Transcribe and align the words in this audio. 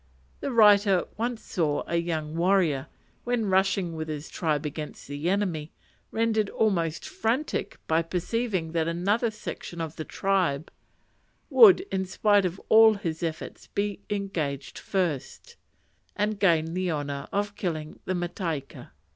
The 0.39 0.51
writer 0.51 1.05
once 1.15 1.43
saw 1.43 1.83
a 1.85 1.97
young 1.97 2.35
warrior, 2.35 2.87
when 3.23 3.45
rushing 3.51 3.95
with 3.95 4.07
his 4.07 4.29
tribe 4.29 4.65
against 4.65 5.07
the 5.07 5.29
enemy, 5.29 5.73
rendered 6.09 6.49
almost 6.49 7.07
frantic 7.07 7.77
by 7.85 8.01
perceiving 8.01 8.71
that 8.71 8.87
another 8.87 9.29
section 9.29 9.79
of 9.79 9.97
the 9.97 10.03
tribe 10.03 10.71
would, 11.51 11.81
in 11.91 12.05
spite 12.07 12.45
of 12.45 12.59
all 12.67 12.95
his 12.95 13.21
efforts, 13.21 13.67
be 13.67 13.99
engaged 14.09 14.79
first, 14.79 15.55
and 16.15 16.39
gain 16.39 16.73
the 16.73 16.89
honour 16.89 17.27
of 17.31 17.55
killing 17.55 17.99
the 18.05 18.15
mataika. 18.15 18.93